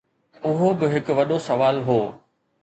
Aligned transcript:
اهو 0.47 0.67
به 0.79 0.87
هڪ 0.93 1.05
وڏو 1.17 1.37
سوال 1.47 1.75
هو 1.87 1.99